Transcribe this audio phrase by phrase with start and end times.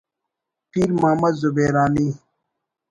[0.71, 2.09] پیر محمد زبیرانی